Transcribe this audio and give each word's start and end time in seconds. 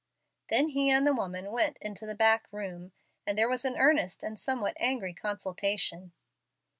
Then 0.49 0.69
he 0.69 0.89
and 0.89 1.05
the 1.05 1.13
woman 1.13 1.51
went 1.51 1.77
into 1.79 2.07
the 2.07 2.15
back 2.15 2.47
room, 2.51 2.91
and 3.27 3.37
there 3.37 3.47
was 3.47 3.65
an 3.65 3.77
earnest 3.77 4.23
and 4.23 4.39
somewhat 4.39 4.75
angry 4.79 5.13
consultation. 5.13 6.13